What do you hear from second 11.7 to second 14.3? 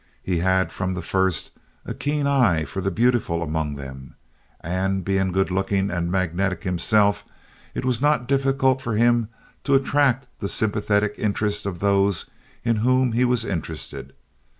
those in whom he was interested.